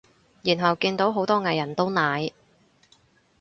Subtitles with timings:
[0.41, 2.31] 然後見到好多藝人都奶